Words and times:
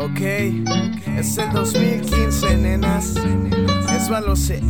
Ok, 0.00 0.20
es 0.20 1.38
el 1.38 1.52
2015, 1.52 2.56
nenas. 2.56 3.14
Es 3.92 4.08
Valo 4.08 4.34
CR, 4.34 4.62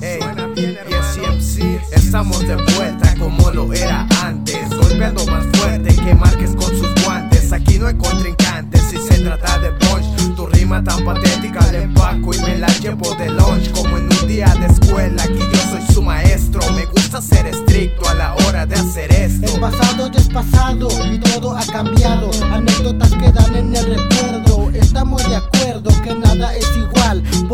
ey, 0.00 0.18
y 0.56 0.64
es. 0.94 1.58
Estamos 1.92 2.40
de 2.40 2.56
vuelta 2.56 3.14
como 3.18 3.50
lo 3.50 3.70
era 3.74 4.06
antes. 4.24 4.70
Golpeando 4.70 5.26
más 5.26 5.44
fuerte 5.58 5.94
que 5.94 6.14
marques 6.14 6.52
con 6.52 6.70
sus 6.70 7.04
guantes. 7.04 7.52
Aquí 7.52 7.78
no 7.78 7.88
hay 7.88 7.96
contrincantes 7.96 8.80
si 8.88 8.96
se 8.96 9.18
trata 9.18 9.58
de 9.58 9.72
punch. 9.72 10.34
Tu 10.34 10.46
rima 10.46 10.82
tan 10.82 11.04
patética 11.04 11.60
le 11.70 11.82
empaco 11.82 12.32
y 12.32 12.38
me 12.40 12.56
la 12.56 12.68
llevo 12.78 13.14
de 13.16 13.28
lunch. 13.28 13.70
Como 13.72 13.98
en 13.98 14.04
un 14.04 14.26
día 14.26 14.54
de 14.58 14.68
escuela, 14.68 15.22
aquí 15.22 15.38
yo 15.38 15.70
soy 15.70 15.94
su 15.94 16.00
maestro. 16.00 16.62
Me 16.72 16.86
gusta 16.86 17.20
ser 17.20 17.46
estricto 17.46 18.08
a 18.08 18.14
la 18.14 18.34
hora 18.36 18.64
de 18.64 18.76
hacer 18.76 19.12
esto. 19.12 19.52
El 19.52 19.60
pasado 19.60 20.10
ya 20.10 20.18
es 20.18 20.28
pasado 20.28 20.88
y 21.12 21.18
todo 21.18 21.54
ha 21.54 21.65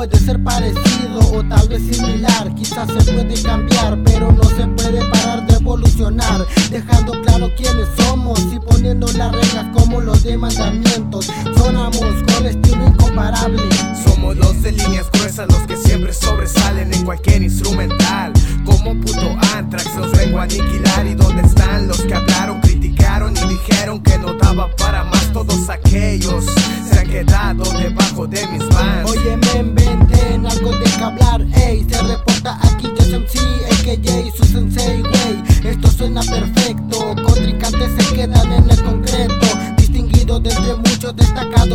Puede 0.02 0.18
ser 0.18 0.42
parecido 0.42 1.20
o 1.32 1.44
tal 1.44 1.68
vez 1.68 1.80
similar. 1.94 2.52
Quizás 2.56 2.88
se 2.88 3.12
puede 3.12 3.40
cambiar, 3.40 3.96
pero 4.02 4.32
no 4.32 4.42
se 4.42 4.66
puede 4.66 5.00
parar 5.08 5.46
de 5.46 5.54
evolucionar. 5.54 6.44
Dejando 6.72 7.12
claro 7.22 7.48
quiénes 7.56 7.86
somos 7.96 8.40
y 8.52 8.58
poniendo 8.58 9.06
las 9.12 9.30
reglas 9.30 9.66
como 9.72 10.00
los 10.00 10.24
de 10.24 10.36
mandamientos. 10.36 11.30
Sonamos 11.56 12.00
con 12.00 12.46
estilo 12.46 12.84
incomparable. 12.84 13.62
Somos 14.04 14.34
los 14.38 14.60
de 14.62 14.72
líneas 14.72 15.08
gruesas, 15.12 15.46
los 15.48 15.64
que 15.68 15.76
siempre 15.76 16.12
sobresalen 16.12 16.92
en 16.92 17.04
cualquier 17.04 17.44
instrumental. 17.44 18.32
Como 18.64 19.00
puto 19.00 19.36
Antrax, 19.54 19.94
los 19.96 20.10
vengo 20.18 20.40
a 20.40 20.42
aniquilar. 20.42 21.06
¿Y 21.06 21.14
dónde 21.14 21.42
están 21.42 21.86
los 21.86 22.00
que 22.00 22.12
hablaron, 22.12 22.60
criticaron 22.60 23.36
y 23.36 23.50
dijeron 23.50 24.02
que 24.02 24.18
no 24.18 24.34
daba 24.34 24.68
para 24.74 25.04
más 25.04 25.32
todos 25.32 25.68
aquellos? 25.68 26.44
quedado 27.12 27.64
debajo 27.78 28.26
de 28.26 28.46
mis 28.46 28.61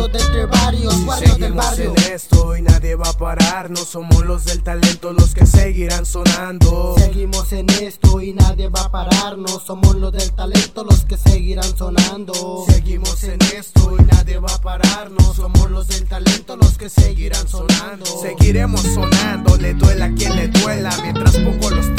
de 0.06 0.18
si 0.20 0.30
del 0.30 0.46
barrio. 1.54 1.94
En 1.94 2.12
esto 2.12 2.56
y 2.56 2.62
nadie 2.62 2.94
va 2.94 3.08
a 3.08 3.12
parar, 3.14 3.70
no 3.70 3.78
somos 3.84 4.24
los 4.24 4.44
del 4.44 4.62
talento 4.62 5.12
los 5.12 5.34
que 5.34 5.46
seguirán 5.46 6.06
sonando. 6.06 6.94
Seguimos 6.98 7.52
en 7.52 7.68
esto 7.70 8.20
y 8.20 8.32
nadie 8.32 8.68
va 8.68 8.82
a 8.82 8.90
parar, 8.90 9.38
no 9.38 9.58
somos 9.58 9.96
los 9.96 10.12
del 10.12 10.32
talento 10.32 10.84
los 10.84 11.04
que 11.04 11.16
seguirán 11.16 11.76
sonando. 11.76 12.64
Seguimos 12.68 13.24
en 13.24 13.38
esto 13.56 13.96
y 13.98 14.02
nadie 14.04 14.38
va 14.38 14.54
a 14.54 14.60
parar, 14.60 15.10
no 15.10 15.34
somos 15.34 15.70
los 15.70 15.88
del 15.88 16.06
talento 16.06 16.56
los 16.56 16.78
que 16.78 16.88
seguirán 16.88 17.48
sonando. 17.48 18.06
Seguiremos 18.22 18.82
sonando, 18.82 19.56
le 19.56 19.74
duela 19.74 20.06
a 20.06 20.14
quien 20.14 20.36
le 20.36 20.48
duela 20.48 20.90
mientras 21.02 21.36
pongo 21.36 21.70
los 21.70 21.97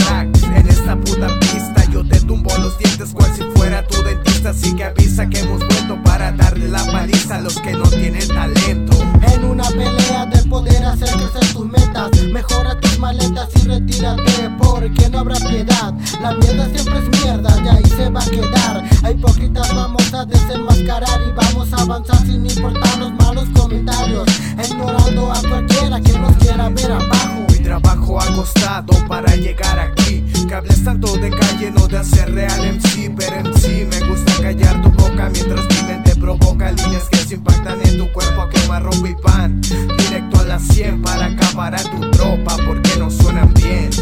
porque 14.80 15.10
no 15.10 15.20
habrá 15.20 15.36
piedad. 15.36 15.94
La 16.22 16.32
mierda 16.34 16.66
siempre 16.74 17.00
es 17.00 17.24
mierda 17.24 17.54
y 17.64 17.68
ahí 17.68 17.84
se 17.84 18.10
va 18.10 18.22
a 18.22 18.26
quedar. 18.26 18.84
A 19.04 19.12
hipócritas 19.12 19.76
vamos 19.76 20.14
a 20.14 20.26
desenmascarar 20.26 21.22
y 21.28 21.32
vamos 21.32 21.74
a 21.74 21.82
avanzar 21.82 22.26
sin 22.26 22.46
importar 22.46 22.98
los 22.98 23.12
malos 23.14 23.46
comentarios. 23.56 24.28
Ignorando 24.64 25.32
a 25.32 25.42
cualquiera 25.42 26.00
que 26.00 26.18
nos 26.18 26.36
quiera 26.38 26.70
ver 26.70 26.92
abajo. 26.92 27.46
Mi 27.52 27.58
trabajo 27.60 28.22
ha 28.22 28.36
costado 28.36 29.08
para 29.08 29.36
llegar 29.36 29.80
aquí. 29.80 30.24
Que 30.48 30.54
hables 30.54 30.84
tanto 30.84 31.18
de 31.18 31.30
calle, 31.30 31.72
no 31.72 31.88
de 31.88 31.98
hacer 31.98 32.34
real 32.34 32.62
MC. 32.76 33.14
Pero 33.18 33.58
sí 33.58 33.86
me 33.90 34.00
gusta 34.08 34.32
callar 34.42 34.82
tu 34.82 34.90
boca 34.92 35.30
mientras 35.30 35.66
mi 35.66 35.88
mente 35.88 36.16
provoca 36.16 36.72
líneas 36.72 37.04
que 37.10 37.18
se 37.18 37.36
impactan 37.36 37.80
en 37.86 37.98
tu 37.98 38.12
cuerpo 38.14 38.42
a 38.42 38.50
quemar 38.50 38.84
ropa 38.84 39.10
y 39.10 39.16
pan. 39.16 39.62
Directo 39.62 40.40
a 40.40 40.44
la 40.44 40.60
100 40.60 41.02
para 41.02 41.26
acabar 41.26 41.76
a 41.76 41.84
tu 41.84 42.00
tropa 42.12 42.56
porque 42.66 42.98
no 42.98 43.12
suenan 43.12 43.54
bien. 43.54 43.99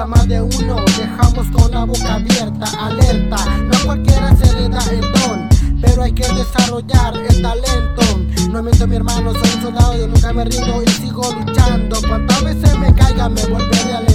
Llama 0.00 0.24
de 0.24 0.40
uno, 0.40 0.76
dejamos 0.96 1.46
con 1.54 1.70
la 1.72 1.84
boca 1.84 2.14
abierta, 2.14 2.64
alerta. 2.86 3.36
No 3.70 3.84
cualquiera 3.84 4.34
se 4.34 4.50
le 4.54 4.66
da 4.70 4.82
el 4.90 5.02
don, 5.02 5.46
pero 5.82 6.04
hay 6.04 6.12
que 6.12 6.26
desarrollar 6.26 7.14
el 7.18 7.42
talento. 7.42 8.02
No 8.50 8.62
miento 8.62 8.86
mi 8.86 8.96
hermano, 8.96 9.34
soy 9.34 9.56
un 9.56 9.62
soldado, 9.62 9.98
yo 9.98 10.06
nunca 10.08 10.32
me 10.32 10.46
rindo 10.46 10.82
y 10.82 10.88
sigo 10.88 11.22
luchando. 11.34 12.00
Cuantas 12.08 12.42
veces 12.42 12.78
me 12.78 12.94
caiga, 12.94 13.28
me 13.28 13.44
volveré 13.44 13.92
a 13.92 14.00
levantar. 14.00 14.09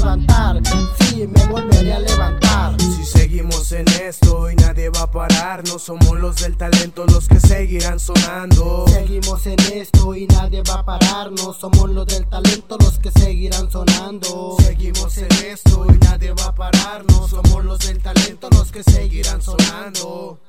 No 5.64 5.80
somos 5.80 6.20
los 6.20 6.36
del 6.38 6.58
talento 6.58 7.06
los 7.06 7.28
que 7.28 7.40
seguirán 7.40 8.00
sonando. 8.00 8.86
Seguimos 8.88 9.46
en 9.48 9.60
esto 9.74 10.16
y 10.16 10.28
nadie 10.28 10.62
va 10.64 10.80
a 10.80 10.86
parar, 10.86 11.32
no 11.32 11.54
somos 11.54 11.90
los 11.90 12.06
del 12.08 12.28
talento 12.28 12.78
los 12.80 13.00
que 13.00 13.12
seguirán 13.12 13.72
sonando. 13.72 14.58
Seguimos 14.60 15.18
en 15.18 15.32
esto 15.46 15.86
y 15.90 15.98
nadie 16.00 16.34
va 16.34 16.48
a 16.48 16.56
parar, 16.56 17.06
no 17.10 17.28
somos 17.28 17.64
los 17.64 17.80
del 17.80 18.02
talento 18.02 18.50
los 18.52 18.72
que 18.72 18.84
seguirán 18.84 19.42
sonando. 19.42 20.40